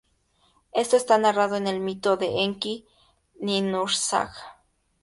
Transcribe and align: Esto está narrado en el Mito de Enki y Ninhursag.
Esto 0.73 0.97
está 0.97 1.19
narrado 1.19 1.55
en 1.57 1.67
el 1.67 1.79
Mito 1.79 2.17
de 2.17 2.41
Enki 2.43 2.87
y 3.39 3.45
Ninhursag. 3.45 4.31